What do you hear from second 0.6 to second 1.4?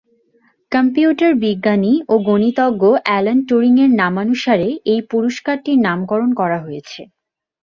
computer